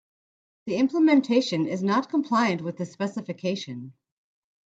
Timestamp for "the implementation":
0.65-1.67